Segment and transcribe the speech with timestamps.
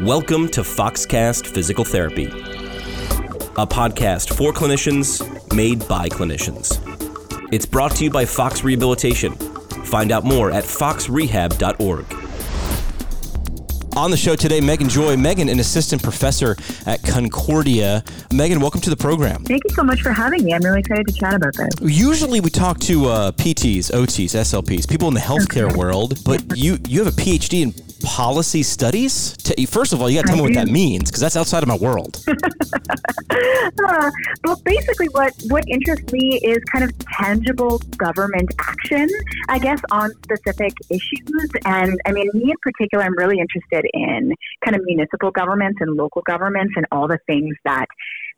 [0.00, 5.20] Welcome to Foxcast Physical Therapy, a podcast for clinicians
[5.54, 6.80] made by clinicians.
[7.52, 9.34] It's brought to you by Fox Rehabilitation.
[9.34, 12.06] Find out more at foxrehab.org.
[13.94, 15.16] On the show today, Meghan Joy.
[15.16, 16.56] Meghan, an assistant professor
[16.86, 18.02] at Concordia.
[18.30, 19.44] Meghan, welcome to the program.
[19.44, 20.54] Thank you so much for having me.
[20.54, 21.68] I'm really excited to chat about this.
[21.82, 26.78] Usually we talk to uh, PTs, OTs, SLPs, people in the healthcare world, but you,
[26.88, 29.36] you have a PhD in policy studies?
[29.68, 31.68] First of all, you got to tell me what that means because that's outside of
[31.68, 32.22] my world.
[32.28, 34.10] uh,
[34.44, 39.08] well, basically, what what interests me is kind of tangible government action,
[39.48, 41.50] I guess, on specific issues.
[41.64, 45.96] And I mean, me in particular, I'm really interested in kind of municipal governments and
[45.96, 47.86] local governments and all the things that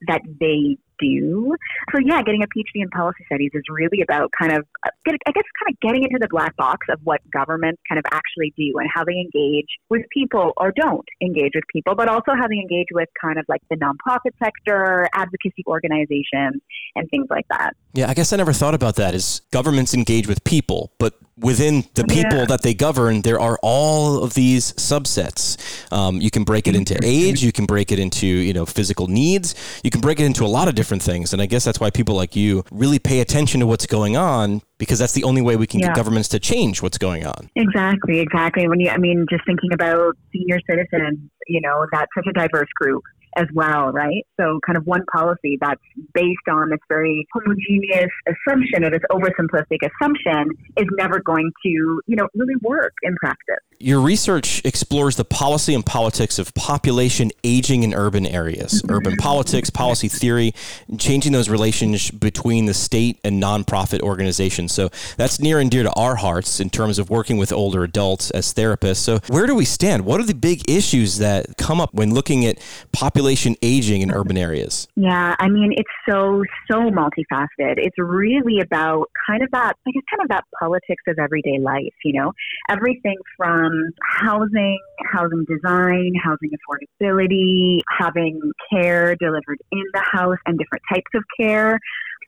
[0.09, 1.55] that they do.
[1.93, 5.33] So yeah, getting a PhD in policy studies is really about kind of, uh, I
[5.33, 8.79] guess, kind of getting into the black box of what governments kind of actually do
[8.79, 12.57] and how they engage with people or don't engage with people, but also how they
[12.57, 16.63] engage with kind of like the nonprofit sector, advocacy organizations,
[16.95, 17.75] and things like that.
[17.95, 19.15] Yeah, I guess I never thought about that.
[19.15, 22.45] Is governments engage with people, but within the people yeah.
[22.47, 25.57] that they govern, there are all of these subsets.
[25.93, 29.09] Um, you can break it into age, you can break it into you know physical
[29.09, 31.33] needs, you can break it into a lot of different things.
[31.33, 34.63] And I guess that's why people like you really pay attention to what's going on
[34.79, 35.89] because that's the only way we can yeah.
[35.89, 37.51] get governments to change what's going on.
[37.55, 38.67] Exactly, exactly.
[38.67, 42.69] When you, I mean, just thinking about senior citizens, you know, that's such a diverse
[42.81, 43.05] group
[43.37, 44.27] as well, right?
[44.39, 45.81] So, kind of one policy that's
[46.15, 51.69] based on this very homogeneous assumption or this oversimplistic assumption is never going to,
[52.07, 53.57] you know, really work in practice.
[53.79, 58.95] Your research explores the policy and politics of population aging in urban areas, mm-hmm.
[58.95, 60.55] urban politics, policy theory,
[60.89, 64.73] and changing those relations between the state and nonprofit organizations.
[64.73, 68.31] So, that's near and dear to our hearts in terms of working with older adults
[68.33, 68.97] as therapists.
[68.97, 70.05] So, where do we stand?
[70.05, 72.59] What are the big issues that come up when looking at
[72.93, 73.22] population?
[73.23, 74.89] Population aging in urban areas?
[74.97, 77.75] Yeah, I mean, it's so, so multifaceted.
[77.77, 81.95] It's really about kind of that, I guess, kind of that politics of everyday life,
[82.05, 82.33] you know,
[82.69, 83.71] everything from
[84.19, 84.79] housing,
[85.13, 88.41] housing design, housing affordability, having
[88.73, 91.79] care delivered in the house and different types of care.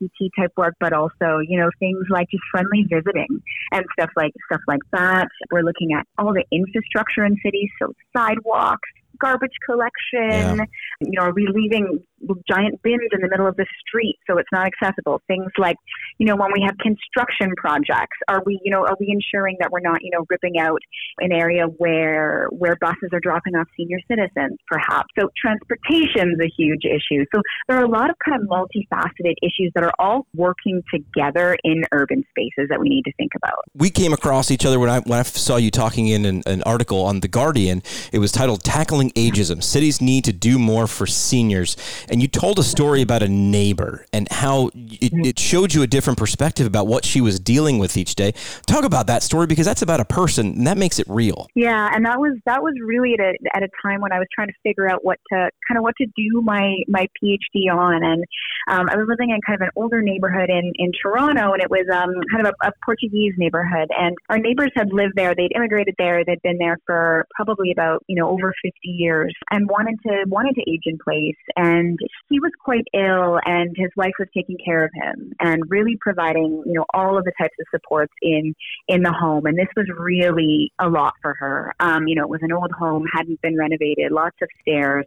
[0.02, 3.28] PT type work, but also, you know, things like just friendly visiting
[3.70, 5.28] and stuff like stuff like that.
[5.52, 8.88] We're looking at all the infrastructure in cities, so sidewalks,
[9.24, 10.58] garbage collection?
[10.58, 10.64] Yeah.
[11.00, 12.02] You know, are we leaving
[12.48, 15.20] giant bins in the middle of the street so it's not accessible?
[15.26, 15.76] Things like,
[16.18, 19.70] you know, when we have construction projects, are we, you know, are we ensuring that
[19.70, 20.80] we're not, you know, ripping out
[21.18, 25.08] an area where where buses are dropping off senior citizens, perhaps?
[25.18, 27.24] So transportation is a huge issue.
[27.34, 31.56] So there are a lot of kind of multifaceted issues that are all working together
[31.64, 33.64] in urban spaces that we need to think about.
[33.74, 36.62] We came across each other when I when I saw you talking in an, an
[36.64, 37.82] article on the Guardian.
[38.12, 39.62] It was titled "Tackling ageism.
[39.62, 41.76] Cities need to do more for seniors.
[42.14, 45.86] And you told a story about a neighbor and how it, it, showed you a
[45.88, 48.34] different perspective about what she was dealing with each day.
[48.68, 51.48] Talk about that story because that's about a person and that makes it real.
[51.56, 54.28] Yeah, and that was that was really at a, at a time when I was
[54.32, 58.04] trying to figure out what to kind of what to do my my PhD on,
[58.04, 58.24] and
[58.68, 61.68] um, I was living in kind of an older neighborhood in in Toronto, and it
[61.68, 65.34] was um, kind of a, a Portuguese neighborhood, and our neighbors had lived there.
[65.34, 66.24] They'd immigrated there.
[66.24, 70.54] They'd been there for probably about you know over 50 years and wanted to wanted
[70.54, 71.93] to age in place and
[72.28, 76.62] he was quite ill and his wife was taking care of him and really providing
[76.66, 78.54] you know all of the types of supports in
[78.88, 79.46] in the home.
[79.46, 81.74] And this was really a lot for her.
[81.80, 85.06] Um, you know it was an old home hadn't been renovated lots of stairs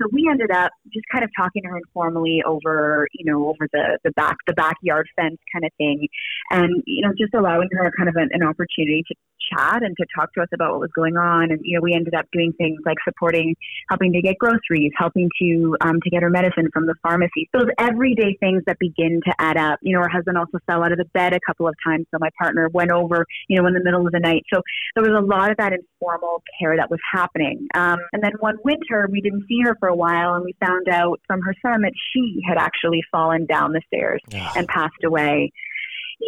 [0.00, 3.68] so we ended up just kind of talking to her informally over, you know, over
[3.72, 6.08] the, the back, the backyard fence kind of thing.
[6.50, 9.14] And, you know, just allowing her kind of an, an opportunity to
[9.52, 11.50] chat and to talk to us about what was going on.
[11.50, 13.54] And, you know, we ended up doing things like supporting,
[13.88, 17.48] helping to get groceries, helping to, um, to get her medicine from the pharmacy.
[17.52, 19.78] Those everyday things that begin to add up.
[19.82, 22.06] You know, her husband also fell out of the bed a couple of times.
[22.10, 24.44] So my partner went over, you know, in the middle of the night.
[24.52, 24.62] So
[24.94, 27.68] there was a lot of that informal care that was happening.
[27.74, 30.88] Um, and then one winter, we didn't see her for a while, and we found
[30.88, 34.50] out from her son that she had actually fallen down the stairs yeah.
[34.56, 35.52] and passed away.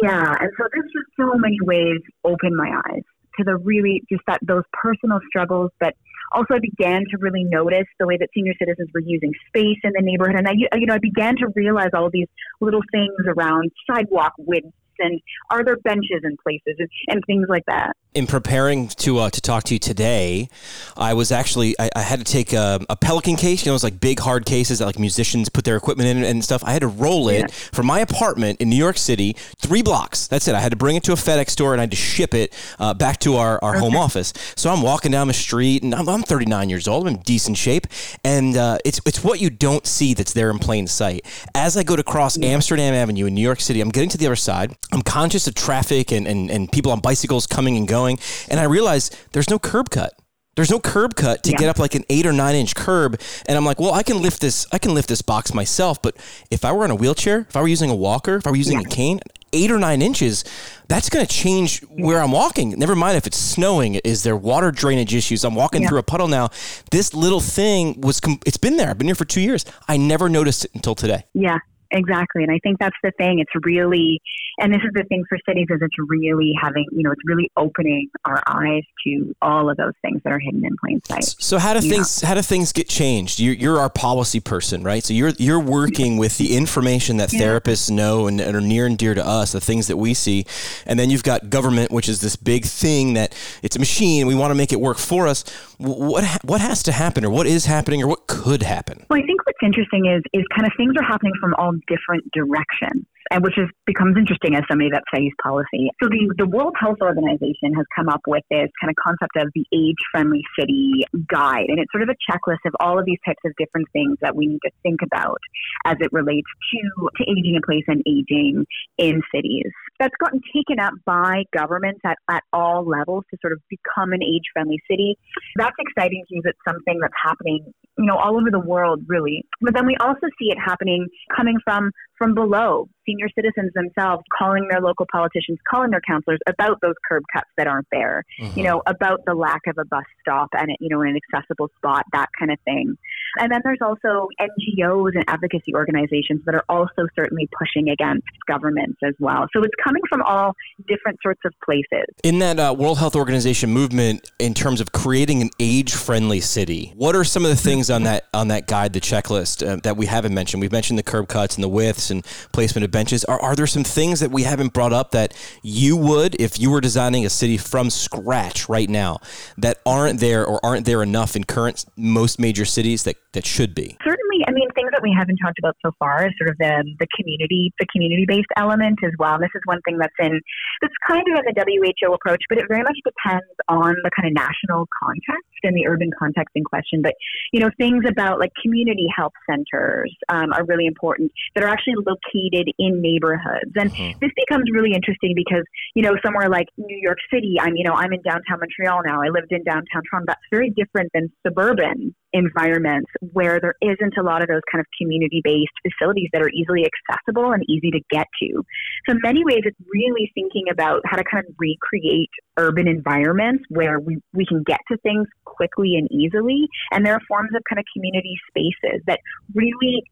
[0.03, 3.01] Yeah, and so this just so many ways opened my eyes
[3.37, 5.95] to the really just that those personal struggles, but
[6.33, 9.91] also I began to really notice the way that senior citizens were using space in
[9.95, 12.27] the neighborhood, and I you know I began to realize all these
[12.61, 14.69] little things around sidewalk widths
[14.99, 15.19] and
[15.49, 17.95] are there benches in places and, and things like that.
[18.17, 20.49] In preparing to uh, to talk to you today,
[20.97, 23.63] I was actually I, I had to take a, a, Pelican case.
[23.63, 26.43] You know, it's like big hard cases that like musicians put their equipment in and
[26.43, 26.63] stuff.
[26.63, 27.47] I had to roll it yeah.
[27.47, 30.25] from my apartment in New York City, three blocks.
[30.27, 30.55] That's it.
[30.55, 32.53] I had to bring it to a FedEx store and I had to ship it
[32.79, 33.79] uh, back to our, our okay.
[33.79, 34.33] home office.
[34.55, 37.07] So I'm walking down the street and I'm, I'm 39 years old.
[37.07, 37.85] I'm in decent shape,
[38.23, 41.23] and uh, it's it's what you don't see that's there in plain sight.
[41.53, 42.49] As I go to cross yeah.
[42.49, 44.75] Amsterdam Avenue in New York City, I'm getting to the other side.
[44.91, 48.06] I'm conscious of traffic and, and, and people on bicycles coming and going,
[48.49, 50.13] and I realize there's no curb cut.
[50.55, 51.57] There's no curb cut to yeah.
[51.57, 53.21] get up like an eight or nine inch curb.
[53.47, 56.01] And I'm like, well, I can lift this, I can lift this box myself.
[56.01, 56.17] But
[56.49, 58.55] if I were in a wheelchair, if I were using a walker, if I were
[58.57, 58.87] using yeah.
[58.87, 59.19] a cane,
[59.53, 60.43] eight or nine inches,
[60.87, 62.71] that's going to change where I'm walking.
[62.71, 63.95] Never mind if it's snowing.
[64.03, 65.43] Is there water drainage issues?
[65.43, 65.89] I'm walking yeah.
[65.89, 66.49] through a puddle now.
[66.89, 68.89] This little thing was, it's been there.
[68.89, 69.63] I've been here for two years.
[69.87, 71.25] I never noticed it until today.
[71.35, 71.59] Yeah,
[71.91, 72.43] exactly.
[72.43, 73.39] And I think that's the thing.
[73.39, 74.21] It's really,
[74.59, 77.49] and this is the thing for cities is it's really having, you know, it's really
[77.57, 81.23] opening our eyes to all of those things that are hidden in plain sight.
[81.23, 83.39] So how do things, how do things get changed?
[83.39, 85.03] You're, you're our policy person, right?
[85.03, 87.41] So you're, you're working with the information that yeah.
[87.41, 90.45] therapists know and, and are near and dear to us, the things that we see.
[90.85, 94.27] And then you've got government, which is this big thing that it's a machine.
[94.27, 95.43] We want to make it work for us.
[95.77, 99.05] What, what has to happen or what is happening or what could happen?
[99.09, 102.23] Well, I think what's interesting is, is kind of things are happening from all different
[102.31, 105.89] directions and which is becomes interesting as somebody that studies policy.
[106.01, 109.51] So the, the World Health Organization has come up with this kind of concept of
[109.53, 111.65] the age friendly city guide.
[111.67, 114.35] And it's sort of a checklist of all of these types of different things that
[114.35, 115.39] we need to think about
[115.85, 118.65] as it relates to, to aging in place and aging
[118.97, 119.71] in cities.
[119.99, 124.23] That's gotten taken up by governments at, at all levels to sort of become an
[124.23, 125.17] age friendly city.
[125.55, 129.45] That's exciting because it's something that's happening, you know, all over the world really.
[129.61, 134.67] But then we also see it happening coming from from below, senior citizens themselves calling
[134.69, 138.57] their local politicians, calling their councilors about those curb cuts that aren't there, mm-hmm.
[138.57, 142.03] you know, about the lack of a bus stop and, you know, an accessible spot,
[142.13, 142.97] that kind of thing.
[143.39, 148.97] And then there's also NGOs and advocacy organizations that are also certainly pushing against governments
[149.03, 149.47] as well.
[149.55, 150.53] So it's coming from all
[150.87, 152.05] different sorts of places.
[152.23, 157.15] In that uh, World Health Organization movement, in terms of creating an age-friendly city, what
[157.15, 160.05] are some of the things on that on that guide, the checklist uh, that we
[160.05, 160.61] haven't mentioned?
[160.61, 163.23] We've mentioned the curb cuts and the widths and placement of benches.
[163.25, 165.33] Are, are there some things that we haven't brought up that
[165.63, 169.19] you would, if you were designing a city from scratch right now,
[169.57, 173.75] that aren't there or aren't there enough in current most major cities that, that should
[173.75, 173.95] be?
[174.03, 174.39] Certainly.
[174.47, 177.09] I mean, things that we haven't talked about so far is sort of the, the
[177.17, 179.33] community, the community based element as well.
[179.33, 180.37] And this is one thing that's in,
[180.81, 184.29] that's kind of in the WHO approach, but it very much depends on the kind
[184.29, 187.01] of national context and the urban context in question.
[187.01, 187.17] But,
[187.51, 191.97] you know, things about like community health centers um, are really important that are actually
[192.05, 193.73] located in neighborhoods.
[193.73, 194.19] And mm-hmm.
[194.21, 195.65] this becomes really interesting because,
[195.95, 199.21] you know, somewhere like New York City, I'm, you know, I'm in downtown Montreal now.
[199.25, 200.25] I lived in downtown Toronto.
[200.27, 204.85] That's very different than suburban environments where there isn't a lot of those kind of
[204.99, 208.63] community based facilities that are easily accessible and easy to get to.
[209.07, 213.63] So, in many ways, it's really thinking about how to kind of recreate urban environments
[213.69, 216.67] where we, we can get to things quickly and easily.
[216.91, 219.19] And there are forms of kind of community spaces that
[219.53, 220.03] really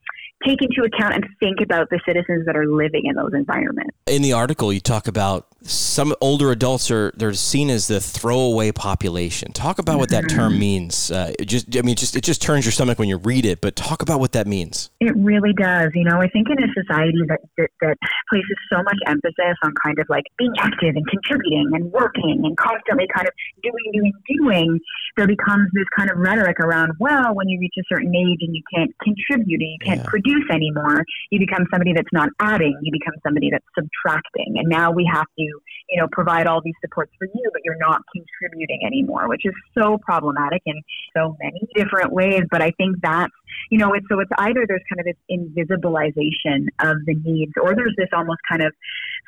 [0.45, 3.95] take into account and think about the citizens that are living in those environments.
[4.07, 8.71] In the article, you talk about some older adults are they're seen as the throwaway
[8.71, 9.51] population.
[9.51, 10.59] Talk about what that term mm-hmm.
[10.59, 11.11] means.
[11.11, 13.61] Uh, just I mean, just it just turns your stomach when you read it.
[13.61, 14.91] But talk about what that means.
[14.99, 15.91] It really does.
[15.95, 17.97] You know, I think in a society that, that that
[18.29, 22.55] places so much emphasis on kind of like being active and contributing and working and
[22.57, 23.33] constantly kind of
[23.63, 24.79] doing, doing, doing,
[25.17, 28.55] there becomes this kind of rhetoric around well, when you reach a certain age and
[28.55, 30.09] you can't contribute and you can't yeah.
[30.09, 32.77] produce anymore, you become somebody that's not adding.
[32.81, 34.55] You become somebody that's subtracting.
[34.57, 35.54] And now we have to
[35.89, 39.53] you know, provide all these supports for you, but you're not contributing anymore, which is
[39.77, 40.81] so problematic in
[41.15, 42.41] so many different ways.
[42.49, 43.33] But I think that's,
[43.69, 47.75] you know, it's so it's either there's kind of this invisibilization of the needs, or
[47.75, 48.73] there's this almost kind of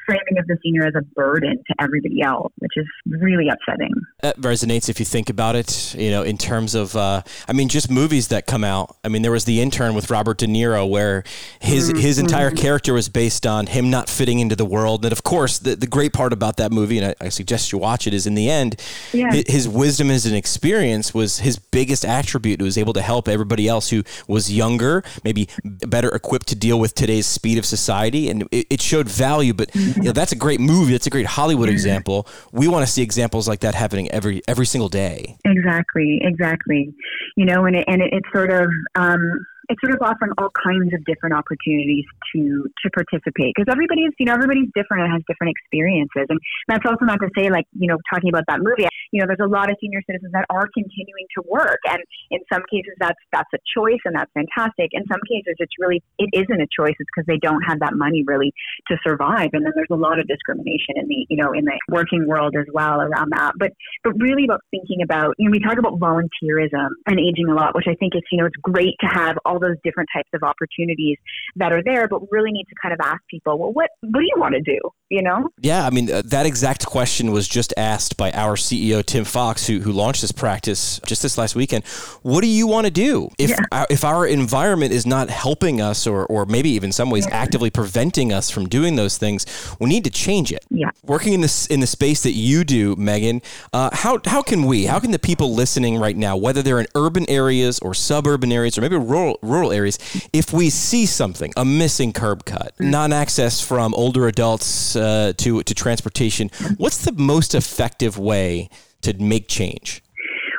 [0.05, 3.91] framing of the senior as a burden to everybody else, which is really upsetting.
[4.21, 7.67] That resonates if you think about it, you know, in terms of, uh, I mean,
[7.67, 8.95] just movies that come out.
[9.03, 11.23] I mean, there was The Intern with Robert De Niro, where
[11.59, 11.99] his mm-hmm.
[11.99, 15.03] his entire character was based on him not fitting into the world.
[15.03, 17.77] And of course, the, the great part about that movie, and I, I suggest you
[17.77, 18.81] watch it, is in the end,
[19.13, 19.31] yeah.
[19.33, 22.61] his, his wisdom as an experience was his biggest attribute.
[22.61, 26.79] It was able to help everybody else who was younger, maybe better equipped to deal
[26.79, 28.29] with today's speed of society.
[28.29, 30.91] And it, it showed value, but mm-hmm you know, that's a great movie.
[30.91, 32.27] That's a great Hollywood example.
[32.51, 35.37] We want to see examples like that happening every every single day.
[35.45, 36.93] Exactly, exactly.
[37.35, 38.69] You know, and it, and it, it's sort of.
[38.95, 43.53] Um, it's sort of offering all kinds of different opportunities to to participate.
[43.55, 46.27] Because everybody's you know everybody's different and has different experiences.
[46.29, 49.27] And that's also not to say like you know talking about that movie you know
[49.27, 51.79] there's a lot of senior citizens that are continuing to work.
[51.87, 51.99] And
[52.31, 54.91] in some cases that's that's a choice and that's fantastic.
[54.95, 56.95] In some cases it's really it isn't a choice.
[56.99, 58.53] It's because they don't have that money really
[58.87, 59.51] to survive.
[59.53, 62.55] And then there's a lot of discrimination in the you know in the working world
[62.55, 63.53] as well around that.
[63.59, 67.55] But but really about thinking about you know we talk about volunteerism and aging a
[67.55, 70.29] lot which I think is you know it's great to have all those different types
[70.33, 71.17] of opportunities
[71.55, 74.25] that are there but really need to kind of ask people well what what do
[74.25, 75.49] you want to do you know?
[75.61, 79.67] Yeah I mean uh, that exact question was just asked by our CEO Tim Fox
[79.67, 81.85] who, who launched this practice just this last weekend.
[82.23, 83.29] What do you want to do?
[83.37, 83.57] If yeah.
[83.71, 87.69] our, if our environment is not helping us or or maybe even some ways actively
[87.69, 89.45] preventing us from doing those things
[89.79, 90.65] we need to change it.
[90.69, 90.91] Yeah.
[91.03, 94.85] Working in this in the space that you do Meghan uh, how how can we
[94.85, 98.77] how can the people listening right now whether they're in urban areas or suburban areas
[98.77, 99.97] or maybe rural rural areas
[100.33, 102.89] if we see something a missing curb cut mm.
[102.89, 108.69] non-access from older adults uh, to to transportation what's the most effective way
[109.01, 110.03] to make change?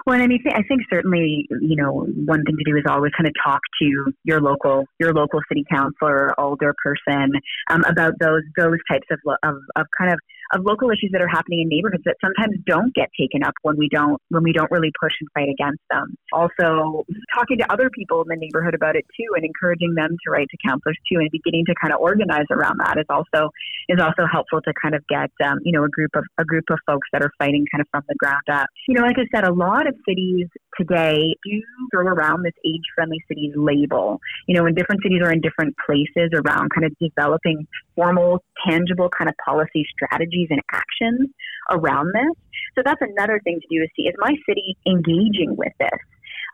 [0.07, 3.29] Well, I mean, I think certainly, you know, one thing to do is always kind
[3.29, 7.29] of talk to your local, your local city councilor, or alderperson,
[7.69, 10.19] um, about those those types of, of of kind of
[10.55, 13.77] of local issues that are happening in neighborhoods that sometimes don't get taken up when
[13.77, 16.17] we don't when we don't really push and fight against them.
[16.33, 20.31] Also, talking to other people in the neighborhood about it too, and encouraging them to
[20.31, 23.51] write to councilors too, and beginning to kind of organize around that is also
[23.89, 26.65] is also helpful to kind of get um, you know a group of a group
[26.71, 28.67] of folks that are fighting kind of from the ground up.
[28.87, 32.83] You know, like I said, a lot of cities today do throw around this age
[32.95, 34.21] friendly cities label.
[34.47, 39.09] You know, and different cities are in different places around kind of developing formal, tangible
[39.09, 41.31] kind of policy strategies and actions
[41.71, 42.37] around this.
[42.75, 45.99] So that's another thing to do is see is my city engaging with this?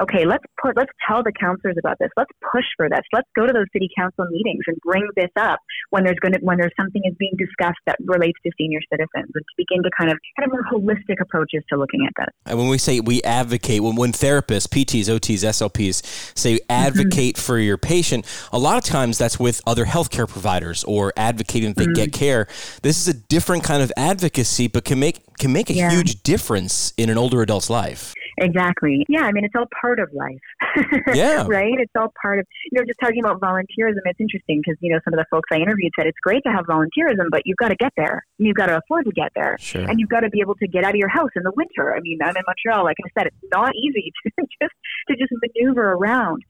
[0.03, 2.11] Okay, let's put, let's tell the councilors about this.
[2.17, 3.03] Let's push for this.
[3.13, 5.61] Let's go to those city council meetings and bring this up
[5.91, 9.31] when there's going to, when there's something is being discussed that relates to senior citizens
[9.33, 12.35] and to begin to kind of, kind of more holistic approaches to looking at this.
[12.47, 16.65] And when we say we advocate, when, when therapists, PTs, OTs, SLPs say mm-hmm.
[16.73, 17.43] advocate mm-hmm.
[17.43, 21.77] for your patient, a lot of times that's with other healthcare providers or advocating that
[21.77, 21.93] they mm-hmm.
[21.93, 22.49] get care.
[22.83, 25.91] This is a different kind of advocacy, but can make, can make a yeah.
[25.91, 28.13] huge difference in an older adult's life.
[28.39, 29.05] Exactly.
[29.09, 30.43] Yeah, I mean, it's all part of life.
[31.15, 31.45] yeah.
[31.47, 31.75] right?
[31.79, 35.01] It's all part of, you know, just talking about volunteerism, it's interesting because, you know,
[35.05, 37.69] some of the folks I interviewed said it's great to have volunteerism, but you've got
[37.69, 38.25] to get there.
[38.39, 39.57] And You've got to afford to get there.
[39.61, 39.83] Sure.
[39.83, 41.95] And you've got to be able to get out of your house in the winter.
[41.95, 42.85] I mean, I'm in Montreal.
[42.85, 44.75] Like I said, it's not easy to just,
[45.09, 46.43] to just maneuver around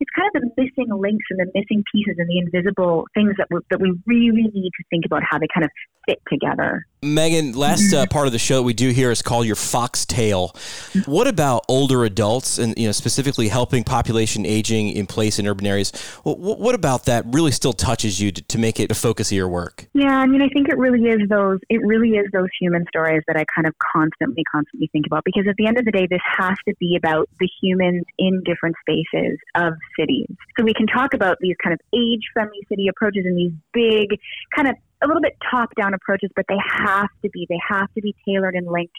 [0.00, 3.48] it's kind of the missing links and the missing pieces and the invisible things that
[3.50, 5.70] we, that we really need to think about how they kind of
[6.06, 6.86] fit together.
[7.06, 10.54] Meghan, last uh, part of the show that we do here is called your foxtail.
[11.06, 15.66] What about older adults and you know specifically helping population aging in place in urban
[15.66, 15.92] areas?
[16.24, 19.36] What, what about that really still touches you to, to, make it a focus of
[19.36, 19.86] your work?
[19.92, 21.60] Yeah, I mean, I think it really is those.
[21.68, 25.46] It really is those human stories that I kind of constantly, constantly think about because
[25.48, 28.76] at the end of the day, this has to be about the humans in different
[28.80, 30.28] spaces of cities.
[30.58, 34.18] So we can talk about these kind of age-friendly city approaches and these big
[34.54, 37.92] kind of a little bit top down approaches, but they have to be they have
[37.94, 38.94] to be tailored and linked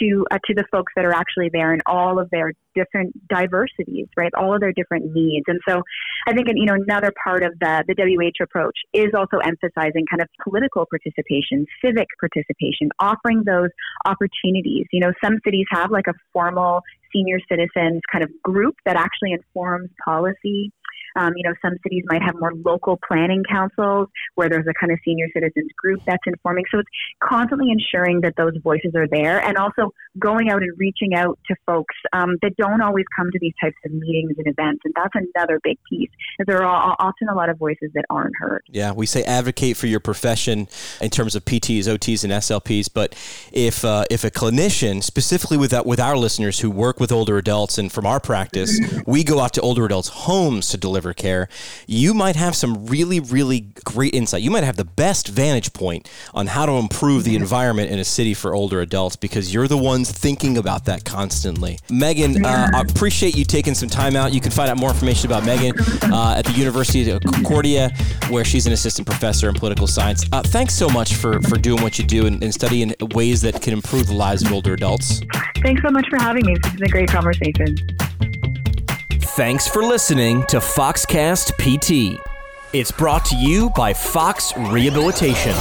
[0.00, 4.06] to uh, to the folks that are actually there and all of their different diversities,
[4.16, 4.32] right?
[4.34, 5.44] All of their different needs.
[5.46, 5.82] And so,
[6.26, 10.22] I think you know another part of the the WH approach is also emphasizing kind
[10.22, 13.70] of political participation, civic participation, offering those
[14.06, 14.86] opportunities.
[14.92, 16.80] You know, some cities have like a formal
[17.12, 20.72] senior citizens kind of group that actually informs policy
[21.16, 24.92] um, you know, some cities might have more local planning councils where there's a kind
[24.92, 26.64] of senior citizens group that's informing.
[26.70, 26.88] So it's
[27.22, 31.54] constantly ensuring that those voices are there and also going out and reaching out to
[31.66, 34.82] folks um, that don't always come to these types of meetings and events.
[34.84, 36.10] And that's another big piece.
[36.46, 38.62] There are often a lot of voices that aren't heard.
[38.68, 40.68] Yeah, we say advocate for your profession
[41.00, 42.88] in terms of PTs, OTs, and SLPs.
[42.92, 43.14] But
[43.52, 47.38] if uh, if a clinician, specifically with that, with our listeners who work with older
[47.38, 51.48] adults, and from our practice, we go out to older adults' homes to deliver care,
[51.86, 54.42] you might have some really, really great insight.
[54.42, 58.04] You might have the best vantage point on how to improve the environment in a
[58.04, 61.78] city for older adults because you're the ones thinking about that constantly.
[61.88, 64.32] Meghan, uh, I appreciate you taking some time out.
[64.32, 65.72] You can find out more information about Meghan
[66.12, 67.90] uh, at the University of Concordia,
[68.28, 70.24] where she's an assistant professor in political science.
[70.32, 73.62] Uh, thanks so much for, for doing what you do and, and studying ways that
[73.62, 75.20] can improve the lives of older adults.
[75.62, 76.56] Thanks so much for having me.
[76.62, 77.76] This is a great conversation.
[79.34, 82.20] Thanks for listening to Foxcast PT.
[82.74, 85.54] It's brought to you by Fox Rehabilitation.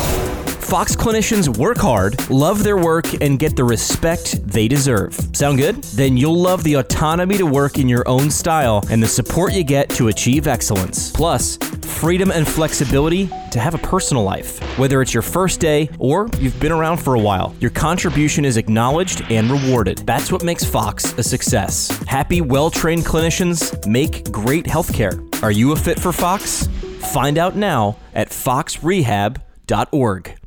[0.60, 5.18] Fox clinicians work hard, love their work, and get the respect they deserve.
[5.32, 5.82] Sound good?
[5.96, 9.64] Then you'll love the autonomy to work in your own style and the support you
[9.64, 11.10] get to achieve excellence.
[11.12, 11.58] Plus,
[12.02, 14.58] freedom and flexibility to have a personal life.
[14.80, 18.58] Whether it's your first day or you've been around for a while, your contribution is
[18.58, 20.00] acknowledged and rewarded.
[20.00, 21.90] That's what makes Fox a success.
[22.08, 25.22] Happy, well trained clinicians make great healthcare.
[25.44, 26.66] Are you a fit for Fox?
[27.14, 30.41] Find out now at foxrehab.org.